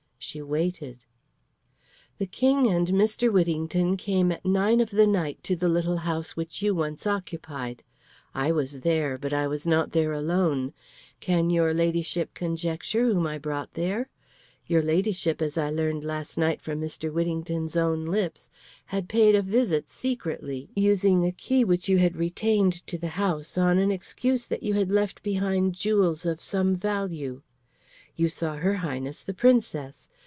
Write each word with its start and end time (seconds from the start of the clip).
She 0.23 0.39
waited. 0.43 1.03
"The 2.19 2.27
King 2.27 2.67
and 2.67 2.87
Mr. 2.89 3.33
Whittington 3.33 3.97
came 3.97 4.31
at 4.31 4.45
nine 4.45 4.79
of 4.79 4.91
the 4.91 5.07
night 5.07 5.43
to 5.43 5.55
the 5.55 5.67
little 5.67 5.97
house 5.97 6.37
which 6.37 6.61
you 6.61 6.75
once 6.75 7.07
occupied. 7.07 7.83
I 8.35 8.51
was 8.51 8.81
there, 8.81 9.17
but 9.17 9.33
I 9.33 9.47
was 9.47 9.65
not 9.65 9.91
there 9.93 10.13
alone. 10.13 10.73
Can 11.21 11.49
your 11.49 11.73
Ladyship 11.73 12.35
conjecture 12.35 13.07
whom 13.11 13.25
I 13.25 13.39
brought 13.39 13.73
there? 13.73 14.09
Your 14.67 14.83
Ladyship, 14.83 15.41
as 15.41 15.57
I 15.57 15.71
learned 15.71 16.03
last 16.03 16.37
night 16.37 16.61
from 16.61 16.79
Mr. 16.79 17.11
Whittington's 17.11 17.75
own 17.75 18.05
lips, 18.05 18.47
had 18.85 19.09
paid 19.09 19.33
a 19.33 19.41
visit 19.41 19.89
secretly, 19.89 20.69
using 20.75 21.25
a 21.25 21.31
key 21.31 21.63
which 21.65 21.89
you 21.89 21.97
had 21.97 22.15
retained 22.15 22.85
to 22.85 22.97
the 22.99 23.07
house 23.17 23.57
on 23.57 23.79
an 23.79 23.91
excuse 23.91 24.45
that 24.45 24.61
you 24.63 24.75
had 24.75 24.91
left 24.91 25.23
behind 25.23 25.73
jewels 25.73 26.27
of 26.27 26.39
some 26.39 26.75
value. 26.75 27.41
You 28.15 28.29
saw 28.29 28.57
her 28.57 28.75
Highness 28.75 29.23
the 29.23 29.33
Princess. 29.33 30.07